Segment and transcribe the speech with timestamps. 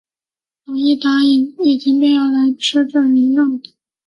[0.65, 3.75] 倘一答应，夜间便要来吃这人的肉的